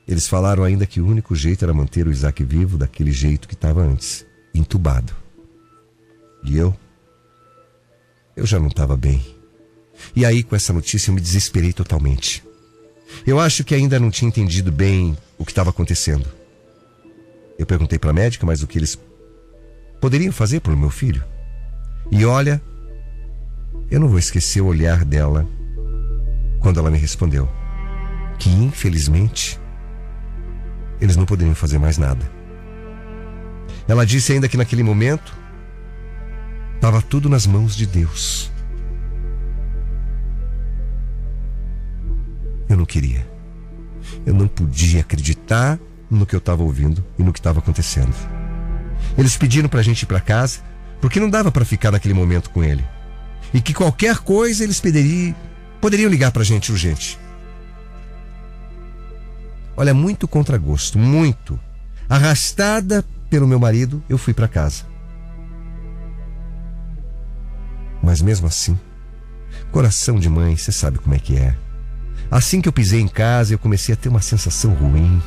Eles 0.07 0.27
falaram 0.27 0.63
ainda 0.63 0.85
que 0.85 1.01
o 1.01 1.05
único 1.05 1.35
jeito 1.35 1.65
era 1.65 1.73
manter 1.73 2.07
o 2.07 2.11
Isaac 2.11 2.41
vivo 2.43 2.77
daquele 2.77 3.11
jeito 3.11 3.47
que 3.47 3.55
estava 3.55 3.81
antes, 3.81 4.25
entubado. 4.55 5.13
E 6.43 6.57
eu? 6.57 6.73
Eu 8.35 8.45
já 8.45 8.57
não 8.57 8.67
estava 8.67 8.95
bem. 8.95 9.35
E 10.15 10.25
aí, 10.25 10.43
com 10.43 10.55
essa 10.55 10.71
notícia, 10.71 11.09
eu 11.09 11.15
me 11.15 11.19
desesperei 11.19 11.73
totalmente. 11.73 12.46
Eu 13.25 13.39
acho 13.39 13.63
que 13.63 13.75
ainda 13.75 13.99
não 13.99 14.09
tinha 14.09 14.27
entendido 14.27 14.71
bem 14.71 15.17
o 15.37 15.45
que 15.45 15.51
estava 15.51 15.69
acontecendo. 15.69 16.25
Eu 17.57 17.65
perguntei 17.65 17.97
para 17.97 18.11
a 18.11 18.13
médica, 18.13 18.45
mas 18.45 18.61
o 18.61 18.67
que 18.67 18.77
eles 18.77 18.97
poderiam 19.99 20.31
fazer 20.31 20.59
pelo 20.59 20.77
meu 20.77 20.89
filho? 20.89 21.23
E 22.11 22.23
olha, 22.25 22.61
eu 23.89 23.99
não 23.99 24.07
vou 24.07 24.19
esquecer 24.19 24.61
o 24.61 24.67
olhar 24.67 25.03
dela 25.03 25.47
quando 26.59 26.79
ela 26.79 26.91
me 26.91 26.97
respondeu 26.97 27.49
que, 28.37 28.49
infelizmente, 28.49 29.59
eles 31.01 31.15
não 31.15 31.25
poderiam 31.25 31.55
fazer 31.55 31.79
mais 31.79 31.97
nada. 31.97 32.29
Ela 33.87 34.05
disse 34.05 34.33
ainda 34.33 34.47
que 34.47 34.57
naquele 34.57 34.83
momento 34.83 35.35
estava 36.75 37.01
tudo 37.01 37.29
nas 37.29 37.47
mãos 37.47 37.75
de 37.75 37.85
Deus. 37.85 38.51
Eu 42.69 42.77
não 42.77 42.85
queria. 42.85 43.27
Eu 44.25 44.33
não 44.33 44.47
podia 44.47 45.01
acreditar 45.01 45.79
no 46.09 46.25
que 46.25 46.35
eu 46.35 46.39
estava 46.39 46.63
ouvindo 46.63 47.03
e 47.17 47.23
no 47.23 47.33
que 47.33 47.39
estava 47.39 47.59
acontecendo. 47.59 48.13
Eles 49.17 49.37
pediram 49.37 49.69
para 49.69 49.79
a 49.79 49.83
gente 49.83 50.03
ir 50.03 50.05
para 50.05 50.19
casa 50.19 50.59
porque 51.01 51.19
não 51.19 51.29
dava 51.29 51.51
para 51.51 51.65
ficar 51.65 51.91
naquele 51.91 52.13
momento 52.13 52.49
com 52.49 52.63
ele. 52.63 52.83
E 53.53 53.61
que 53.61 53.73
qualquer 53.73 54.17
coisa 54.19 54.63
eles 54.63 54.79
poderiam, 54.79 55.35
poderiam 55.79 56.09
ligar 56.09 56.31
para 56.31 56.41
a 56.41 56.45
gente 56.45 56.71
urgente. 56.71 57.19
Olha, 59.75 59.93
muito 59.93 60.27
contragosto, 60.27 60.97
muito. 60.97 61.59
Arrastada 62.09 63.05
pelo 63.29 63.47
meu 63.47 63.59
marido, 63.59 64.03
eu 64.09 64.17
fui 64.17 64.33
para 64.33 64.47
casa. 64.47 64.83
Mas 68.01 68.21
mesmo 68.21 68.47
assim, 68.47 68.79
coração 69.71 70.19
de 70.19 70.29
mãe, 70.29 70.55
você 70.55 70.71
sabe 70.71 70.97
como 70.97 71.15
é 71.15 71.19
que 71.19 71.37
é. 71.37 71.55
Assim 72.29 72.61
que 72.61 72.67
eu 72.67 72.73
pisei 72.73 72.99
em 72.99 73.07
casa, 73.07 73.53
eu 73.53 73.59
comecei 73.59 73.93
a 73.93 73.97
ter 73.97 74.09
uma 74.09 74.21
sensação 74.21 74.73
ruim. 74.73 75.21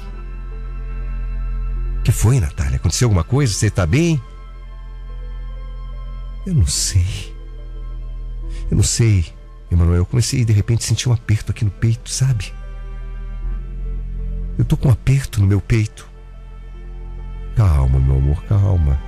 O 1.98 2.02
que 2.02 2.12
foi, 2.12 2.40
Natália? 2.40 2.76
Aconteceu 2.76 3.06
alguma 3.06 3.24
coisa? 3.24 3.52
Você 3.52 3.66
está 3.66 3.86
bem? 3.86 4.20
Eu 6.46 6.54
não 6.54 6.66
sei. 6.66 7.34
Eu 8.70 8.76
não 8.76 8.84
sei, 8.84 9.26
Emanuel. 9.70 9.98
Eu 9.98 10.06
comecei 10.06 10.44
de 10.44 10.52
repente 10.52 10.84
a 10.84 10.88
sentir 10.88 11.08
um 11.08 11.12
aperto 11.12 11.50
aqui 11.50 11.64
no 11.64 11.70
peito, 11.70 12.10
sabe? 12.10 12.52
Eu 14.58 14.64
tô 14.64 14.76
com 14.76 14.88
um 14.88 14.92
aperto 14.92 15.40
no 15.40 15.46
meu 15.46 15.60
peito. 15.60 16.08
Calma, 17.56 17.98
meu 17.98 18.16
amor, 18.16 18.42
calma. 18.44 19.00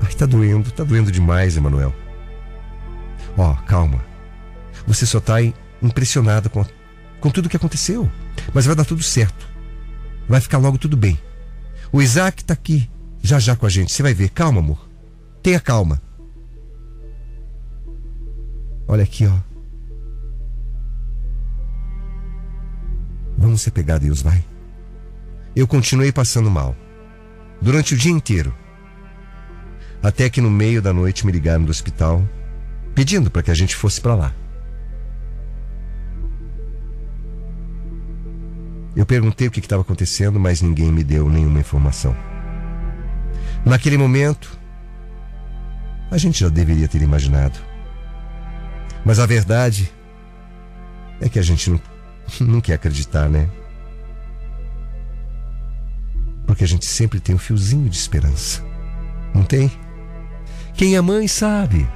Ai, 0.00 0.12
tá 0.14 0.26
doendo, 0.26 0.70
tá 0.70 0.84
doendo 0.84 1.10
demais, 1.10 1.56
Emanuel. 1.56 1.94
Ó, 3.36 3.54
calma. 3.66 4.04
Você 4.86 5.06
só 5.06 5.20
tá 5.20 5.34
impressionada 5.86 6.48
com, 6.48 6.64
com 7.20 7.30
tudo 7.30 7.48
que 7.48 7.56
aconteceu. 7.56 8.10
Mas 8.52 8.66
vai 8.66 8.74
dar 8.74 8.84
tudo 8.84 9.02
certo. 9.02 9.46
Vai 10.28 10.40
ficar 10.40 10.58
logo 10.58 10.78
tudo 10.78 10.96
bem. 10.96 11.18
O 11.92 12.02
Isaac 12.02 12.44
tá 12.44 12.54
aqui, 12.54 12.90
já 13.22 13.38
já 13.38 13.56
com 13.56 13.66
a 13.66 13.68
gente. 13.68 13.92
Você 13.92 14.02
vai 14.02 14.12
ver. 14.12 14.30
Calma, 14.30 14.60
amor. 14.60 14.88
Tenha 15.42 15.60
calma. 15.60 16.00
Olha 18.88 19.04
aqui, 19.04 19.26
ó. 19.26 19.38
Vamos 23.38 23.60
se 23.60 23.70
pegar 23.70 23.96
a 23.96 23.98
Deus, 23.98 24.22
vai. 24.22 24.44
Eu 25.54 25.66
continuei 25.66 26.12
passando 26.12 26.50
mal. 26.50 26.76
Durante 27.60 27.94
o 27.94 27.96
dia 27.96 28.12
inteiro. 28.12 28.54
Até 30.02 30.28
que 30.30 30.40
no 30.40 30.50
meio 30.50 30.80
da 30.80 30.92
noite 30.92 31.26
me 31.26 31.32
ligaram 31.32 31.64
do 31.64 31.70
hospital, 31.70 32.26
pedindo 32.94 33.30
para 33.30 33.42
que 33.42 33.50
a 33.50 33.54
gente 33.54 33.74
fosse 33.74 34.00
para 34.00 34.14
lá. 34.14 34.34
Eu 38.96 39.04
perguntei 39.04 39.46
o 39.46 39.50
que 39.50 39.60
estava 39.60 39.82
acontecendo, 39.82 40.40
mas 40.40 40.62
ninguém 40.62 40.90
me 40.90 41.04
deu 41.04 41.28
nenhuma 41.28 41.60
informação. 41.60 42.16
Naquele 43.62 43.98
momento, 43.98 44.58
a 46.10 46.16
gente 46.16 46.40
já 46.40 46.48
deveria 46.48 46.88
ter 46.88 47.02
imaginado. 47.02 47.58
Mas 49.04 49.18
a 49.18 49.26
verdade 49.26 49.92
é 51.20 51.28
que 51.28 51.38
a 51.38 51.42
gente 51.42 51.68
não 51.68 51.80
não 52.40 52.60
quer 52.60 52.74
acreditar, 52.74 53.28
né? 53.28 53.48
Porque 56.46 56.64
a 56.64 56.68
gente 56.68 56.86
sempre 56.86 57.20
tem 57.20 57.34
um 57.34 57.38
fiozinho 57.38 57.88
de 57.90 57.96
esperança. 57.96 58.64
Não 59.34 59.42
tem? 59.42 59.70
Quem 60.74 60.96
é 60.96 61.00
mãe 61.00 61.28
sabe. 61.28 61.86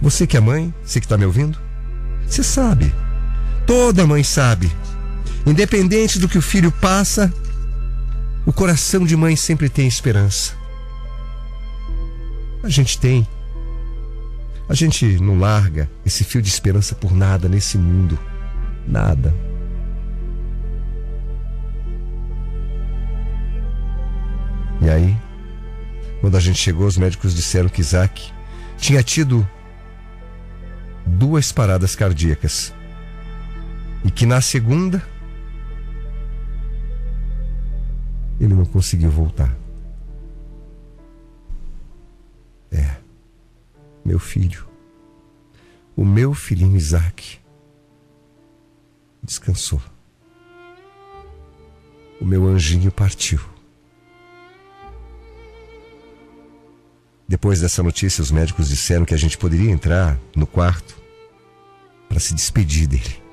Você 0.00 0.26
que 0.26 0.36
é 0.36 0.40
mãe, 0.40 0.74
você 0.82 1.00
que 1.00 1.06
está 1.06 1.16
me 1.16 1.24
ouvindo, 1.24 1.58
Você 2.26 2.42
sabe. 2.42 2.92
Toda 3.68 4.06
mãe 4.06 4.24
sabe. 4.24 4.72
Independente 5.44 6.18
do 6.18 6.26
que 6.26 6.38
o 6.38 6.42
filho 6.42 6.72
passa, 6.72 7.30
o 8.46 8.52
coração 8.52 9.04
de 9.04 9.14
mãe 9.14 9.36
sempre 9.36 9.68
tem 9.68 9.86
esperança. 9.86 10.54
A 12.62 12.70
gente 12.70 12.98
tem. 12.98 13.28
A 14.70 14.72
gente 14.72 15.20
não 15.20 15.38
larga 15.38 15.86
esse 16.04 16.24
fio 16.24 16.40
de 16.40 16.48
esperança 16.48 16.94
por 16.94 17.12
nada 17.12 17.46
nesse 17.46 17.76
mundo. 17.76 18.18
Nada. 18.86 19.34
E 24.80 24.88
aí, 24.88 25.14
quando 26.22 26.38
a 26.38 26.40
gente 26.40 26.58
chegou, 26.58 26.86
os 26.86 26.96
médicos 26.96 27.34
disseram 27.34 27.68
que 27.68 27.82
Isaac 27.82 28.32
tinha 28.78 29.02
tido 29.02 29.46
duas 31.04 31.52
paradas 31.52 31.94
cardíacas 31.94 32.72
e 34.04 34.10
que 34.10 34.26
na 34.26 34.40
segunda 34.40 35.02
ele 38.40 38.54
não 38.54 38.64
conseguiu 38.64 39.10
voltar. 39.10 39.56
É, 42.70 42.96
meu 44.04 44.18
filho, 44.18 44.66
o 45.96 46.04
meu 46.04 46.34
filhinho 46.34 46.76
Isaac, 46.76 47.38
descansou. 49.22 49.82
O 52.20 52.24
meu 52.24 52.46
anjinho 52.46 52.90
partiu. 52.90 53.40
Depois 57.26 57.60
dessa 57.60 57.82
notícia, 57.82 58.22
os 58.22 58.30
médicos 58.30 58.68
disseram 58.68 59.04
que 59.04 59.12
a 59.12 59.18
gente 59.18 59.36
poderia 59.36 59.70
entrar 59.70 60.18
no 60.34 60.46
quarto 60.46 60.96
para 62.08 62.18
se 62.18 62.34
despedir 62.34 62.86
dele. 62.86 63.27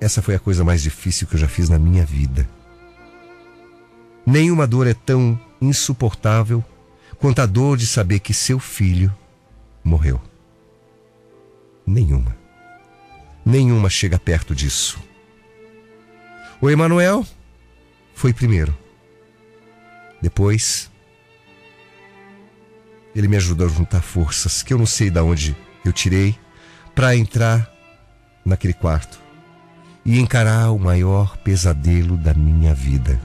Essa 0.00 0.20
foi 0.20 0.34
a 0.34 0.38
coisa 0.38 0.62
mais 0.62 0.82
difícil 0.82 1.26
que 1.26 1.34
eu 1.34 1.40
já 1.40 1.48
fiz 1.48 1.68
na 1.68 1.78
minha 1.78 2.04
vida. 2.04 2.48
Nenhuma 4.26 4.66
dor 4.66 4.86
é 4.86 4.94
tão 4.94 5.38
insuportável 5.60 6.62
quanto 7.18 7.40
a 7.40 7.46
dor 7.46 7.76
de 7.76 7.86
saber 7.86 8.20
que 8.20 8.34
seu 8.34 8.58
filho 8.58 9.14
morreu. 9.82 10.20
Nenhuma. 11.86 12.36
Nenhuma 13.44 13.88
chega 13.88 14.18
perto 14.18 14.54
disso. 14.54 14.98
O 16.60 16.68
Emanuel 16.68 17.24
foi 18.14 18.34
primeiro. 18.34 18.76
Depois, 20.20 20.90
ele 23.14 23.28
me 23.28 23.36
ajudou 23.36 23.66
a 23.66 23.70
juntar 23.70 24.02
forças 24.02 24.62
que 24.62 24.74
eu 24.74 24.78
não 24.78 24.86
sei 24.86 25.08
de 25.08 25.20
onde 25.20 25.56
eu 25.84 25.92
tirei 25.92 26.36
para 26.94 27.16
entrar 27.16 27.70
naquele 28.44 28.74
quarto 28.74 29.25
e 30.06 30.20
encarar 30.20 30.70
o 30.70 30.78
maior 30.78 31.36
pesadelo 31.38 32.16
da 32.16 32.32
minha 32.32 32.72
vida. 32.72 33.20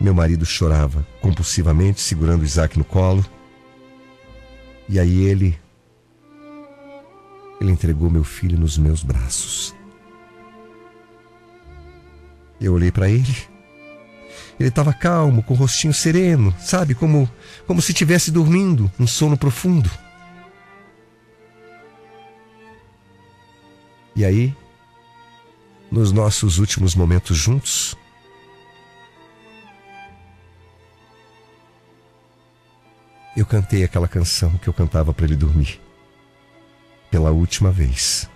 Meu 0.00 0.12
marido 0.12 0.44
chorava 0.44 1.06
compulsivamente, 1.20 2.00
segurando 2.00 2.44
Isaac 2.44 2.76
no 2.76 2.84
colo. 2.84 3.24
E 4.88 4.98
aí 4.98 5.22
ele. 5.22 5.56
Ele 7.60 7.70
entregou 7.70 8.10
meu 8.10 8.24
filho 8.24 8.58
nos 8.58 8.76
meus 8.76 9.04
braços. 9.04 9.72
Eu 12.60 12.74
olhei 12.74 12.90
para 12.90 13.08
ele. 13.08 13.36
Ele 14.58 14.68
estava 14.68 14.92
calmo, 14.92 15.44
com 15.44 15.54
o 15.54 15.56
rostinho 15.56 15.94
sereno, 15.94 16.52
sabe? 16.58 16.92
Como, 16.92 17.30
como 17.68 17.80
se 17.80 17.92
estivesse 17.92 18.32
dormindo, 18.32 18.90
um 18.98 19.06
sono 19.06 19.36
profundo. 19.36 19.88
E 24.16 24.24
aí 24.24 24.56
nos 25.90 26.12
nossos 26.12 26.58
últimos 26.58 26.94
momentos 26.94 27.36
juntos? 27.36 27.96
Eu 33.36 33.46
cantei 33.46 33.84
aquela 33.84 34.08
canção 34.08 34.58
que 34.58 34.68
eu 34.68 34.72
cantava 34.72 35.14
para 35.14 35.24
ele 35.24 35.36
dormir, 35.36 35.80
pela 37.10 37.30
última 37.30 37.70
vez, 37.70 38.28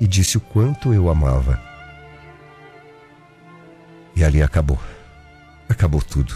e 0.00 0.06
disse 0.06 0.36
o 0.36 0.40
quanto 0.40 0.94
eu 0.94 1.08
amava. 1.08 1.60
E 4.14 4.22
ali 4.22 4.42
acabou. 4.42 4.78
Acabou 5.68 6.00
tudo. 6.00 6.34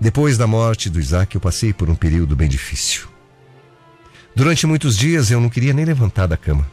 Depois 0.00 0.36
da 0.36 0.46
morte 0.46 0.90
do 0.90 0.98
Isaac, 0.98 1.34
eu 1.34 1.40
passei 1.40 1.72
por 1.72 1.88
um 1.88 1.94
período 1.94 2.34
bem 2.34 2.48
difícil. 2.48 3.08
Durante 4.34 4.66
muitos 4.66 4.96
dias 4.96 5.30
eu 5.30 5.40
não 5.40 5.48
queria 5.48 5.72
nem 5.72 5.84
levantar 5.84 6.26
da 6.26 6.36
cama. 6.36 6.66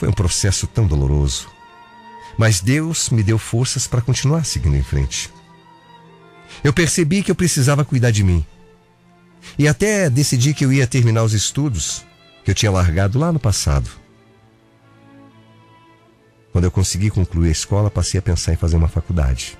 Foi 0.00 0.08
um 0.08 0.12
processo 0.12 0.66
tão 0.66 0.86
doloroso. 0.86 1.46
Mas 2.38 2.62
Deus 2.62 3.10
me 3.10 3.22
deu 3.22 3.36
forças 3.36 3.86
para 3.86 4.00
continuar 4.00 4.46
seguindo 4.46 4.74
em 4.74 4.82
frente. 4.82 5.30
Eu 6.64 6.72
percebi 6.72 7.22
que 7.22 7.30
eu 7.30 7.34
precisava 7.34 7.84
cuidar 7.84 8.10
de 8.10 8.24
mim. 8.24 8.42
E 9.58 9.68
até 9.68 10.08
decidi 10.08 10.54
que 10.54 10.64
eu 10.64 10.72
ia 10.72 10.86
terminar 10.86 11.22
os 11.22 11.34
estudos 11.34 12.02
que 12.42 12.50
eu 12.50 12.54
tinha 12.54 12.72
largado 12.72 13.18
lá 13.18 13.30
no 13.30 13.38
passado. 13.38 13.90
Quando 16.50 16.64
eu 16.64 16.70
consegui 16.70 17.10
concluir 17.10 17.50
a 17.50 17.52
escola, 17.52 17.90
passei 17.90 18.18
a 18.18 18.22
pensar 18.22 18.54
em 18.54 18.56
fazer 18.56 18.76
uma 18.76 18.88
faculdade. 18.88 19.58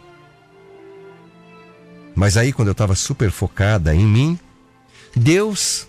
Mas 2.14 2.38
aí, 2.38 2.50
quando 2.50 2.68
eu 2.68 2.72
estava 2.72 2.94
super 2.94 3.31
focada 3.31 3.94
em 3.94 4.07
mim, 4.07 4.38
Deus 5.14 5.87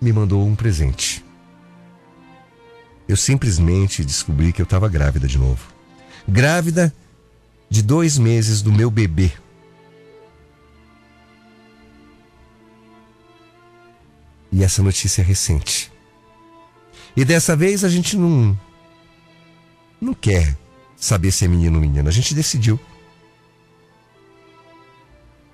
me 0.00 0.14
mandou 0.14 0.46
um 0.46 0.56
presente 0.56 1.26
eu 3.08 3.16
simplesmente 3.16 4.04
descobri 4.04 4.52
que 4.52 4.60
eu 4.60 4.64
estava 4.64 4.88
grávida 4.88 5.28
de 5.28 5.38
novo. 5.38 5.72
Grávida 6.26 6.92
de 7.70 7.82
dois 7.82 8.18
meses 8.18 8.62
do 8.62 8.72
meu 8.72 8.90
bebê. 8.90 9.32
E 14.50 14.64
essa 14.64 14.82
notícia 14.82 15.22
é 15.22 15.24
recente. 15.24 15.92
E 17.16 17.24
dessa 17.24 17.54
vez 17.56 17.84
a 17.84 17.88
gente 17.88 18.16
não. 18.16 18.58
Não 20.00 20.12
quer 20.12 20.56
saber 20.96 21.30
se 21.30 21.44
é 21.44 21.48
menino 21.48 21.76
ou 21.76 21.80
menina. 21.80 22.08
A 22.08 22.12
gente 22.12 22.34
decidiu. 22.34 22.78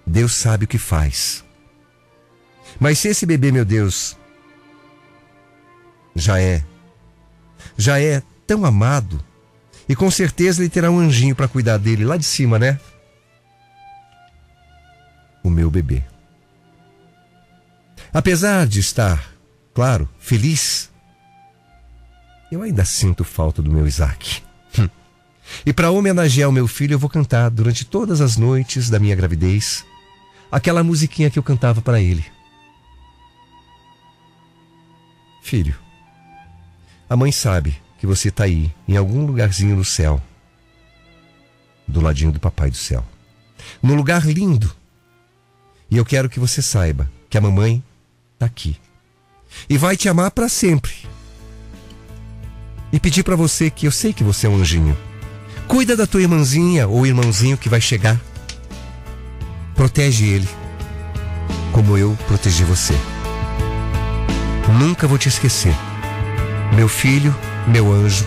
Deus 0.07 0.35
sabe 0.35 0.65
o 0.65 0.69
que 0.69 0.79
faz. 0.79 1.45
Mas 2.81 2.99
se 2.99 3.09
esse 3.09 3.25
bebê, 3.27 3.53
meu 3.53 3.65
Deus, 3.65 4.17
já 6.15 6.41
é 6.41 6.65
já 7.77 8.01
é 8.01 8.23
tão 8.47 8.65
amado. 8.65 9.23
E 9.89 9.97
com 9.97 10.11
certeza 10.11 10.63
ele 10.63 10.71
terá 10.71 10.91
um 10.91 10.99
anjinho 10.99 11.35
para 11.35 11.49
cuidar 11.49 11.79
dele 11.79 12.05
lá 12.05 12.17
de 12.17 12.25
cima, 12.25 12.59
né? 12.59 12.79
O 15.43 15.51
meu 15.51 15.71
bebê. 15.71 16.03
Apesar 18.13 18.67
de 18.67 18.81
estar, 18.81 19.33
claro, 19.75 20.09
feliz, 20.19 20.91
eu 22.51 22.63
ainda 22.63 22.85
sinto 22.85 23.25
falta 23.25 23.63
do 23.63 23.71
meu 23.71 23.87
Isaac. 23.87 24.43
Hum. 24.79 24.89
E 25.65 25.73
para 25.73 25.91
homenagear 25.91 26.49
o 26.49 26.53
meu 26.53 26.69
filho, 26.69 26.95
eu 26.95 26.99
vou 26.99 27.11
cantar 27.11 27.51
durante 27.51 27.85
todas 27.85 28.21
as 28.21 28.37
noites 28.37 28.91
da 28.91 28.99
minha 28.99 29.17
gravidez 29.17 29.85
aquela 30.53 30.85
musiquinha 30.85 31.31
que 31.31 31.39
eu 31.39 31.43
cantava 31.43 31.81
para 31.81 31.99
ele. 31.99 32.25
Filho, 35.43 35.75
a 37.13 37.17
mãe 37.17 37.31
sabe 37.31 37.77
que 37.99 38.07
você 38.07 38.31
está 38.31 38.45
aí, 38.45 38.73
em 38.89 38.97
algum 38.97 39.27
lugarzinho 39.27 39.77
no 39.77 39.85
céu, 39.85 40.19
do 41.87 42.01
ladinho 42.01 42.33
do 42.33 42.41
Papai 42.41 42.71
do 42.71 42.77
Céu. 42.77 43.05
Num 43.83 43.95
lugar 43.95 44.27
lindo. 44.27 44.75
E 45.91 45.99
eu 45.99 46.07
quero 46.07 46.31
que 46.31 46.41
você 46.41 46.63
saiba 46.63 47.07
que 47.29 47.37
a 47.37 47.41
mamãe 47.43 47.85
está 48.33 48.47
aqui. 48.47 48.79
E 49.69 49.77
vai 49.77 49.95
te 49.95 50.09
amar 50.09 50.31
para 50.31 50.49
sempre. 50.49 50.91
E 52.91 52.99
pedir 52.99 53.25
para 53.25 53.37
você 53.37 53.69
que 53.69 53.87
eu 53.87 53.93
sei 53.93 54.15
que 54.15 54.25
você 54.25 54.47
é 54.47 54.51
um 54.51 54.57
anjinho. 54.57 54.97
Cuida 55.69 55.95
da 55.95 56.07
tua 56.07 56.23
irmãzinha 56.23 56.89
ou 56.89 57.07
irmãozinho 57.07 57.59
que 57.59 57.69
vai 57.69 57.83
chegar. 57.83 58.19
Protege 59.75 60.25
ele, 60.25 60.49
como 61.73 61.99
eu 61.99 62.17
protegi 62.27 62.65
você. 62.65 62.95
Nunca 64.81 65.07
vou 65.07 65.19
te 65.19 65.29
esquecer 65.29 65.77
meu 66.75 66.89
filho, 66.89 67.35
meu 67.69 67.93
anjo, 67.93 68.25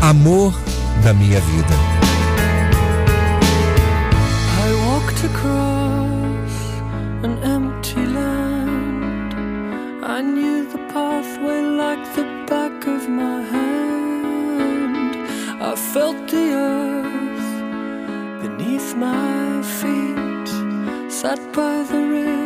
amor 0.00 0.54
da 1.02 1.12
minha 1.12 1.40
vida. 1.40 1.74
I 4.64 4.72
walked 4.86 5.22
across 5.24 6.54
an 7.22 7.38
empty 7.42 8.06
land. 8.06 9.34
I 10.02 10.22
knew 10.22 10.66
the 10.70 10.78
pathway 10.92 11.62
like 11.62 12.04
the 12.14 12.24
back 12.48 12.86
of 12.86 13.08
my 13.08 13.42
hand. 13.42 15.16
I 15.60 15.76
felt 15.76 16.16
the 16.28 16.54
earth 16.54 17.52
beneath 18.42 18.96
my 18.96 19.62
feet, 19.62 20.48
sat 21.10 21.38
by 21.52 21.84
the 21.88 21.98
river 21.98 22.41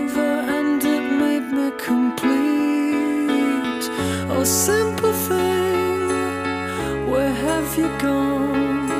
simple 4.47 5.13
thing. 5.13 6.09
Where 7.11 7.35
have 7.35 7.77
you 7.77 7.89
gone? 7.99 8.91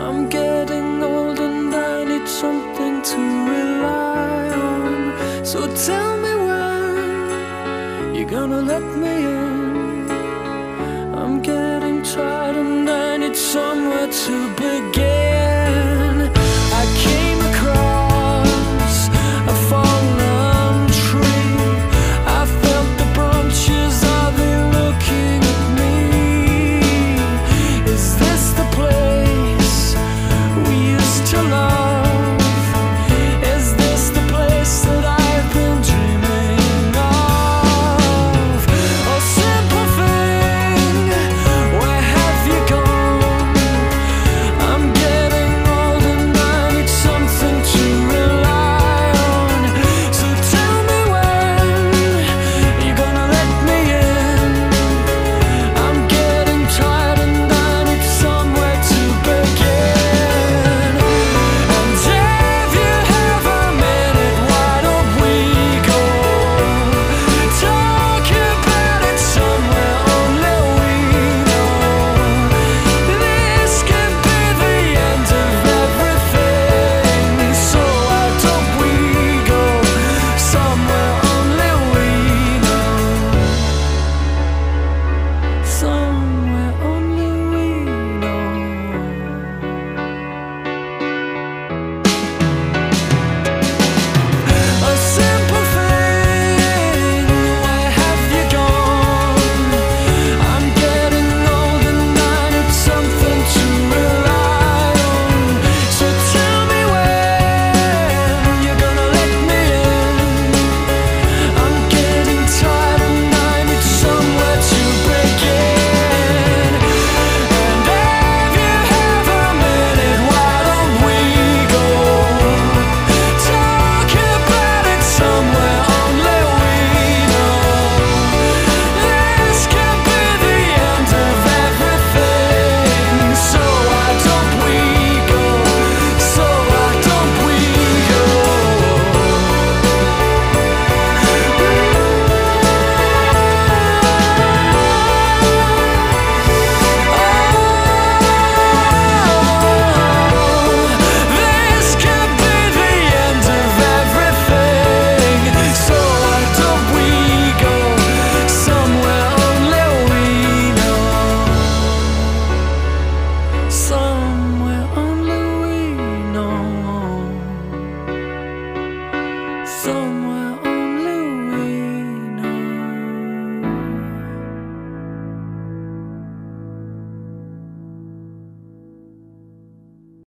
I'm 0.00 0.28
getting 0.28 1.02
old 1.02 1.38
and 1.38 1.72
I 1.72 2.04
need 2.04 2.26
something 2.28 3.00
to 3.00 3.18
rely 3.54 4.50
on. 4.50 5.44
So 5.44 5.60
tell 5.86 6.16
me 6.16 6.34
when 6.46 8.14
you're 8.16 8.28
gonna 8.28 8.60
let 8.60 8.82
me 8.82 9.24
in. 9.24 10.10
I'm 11.14 11.40
getting 11.40 12.02
tired 12.02 12.56
and 12.56 12.90
I 12.90 13.18
need 13.18 13.36
somewhere 13.36 14.08
to 14.08 14.54
be. 14.56 14.59